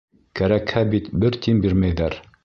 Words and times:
Кәрәкһә 0.37 0.81
бит, 0.93 1.11
бер 1.25 1.37
тин 1.47 1.61
бирмәйҙәр! 1.67 2.17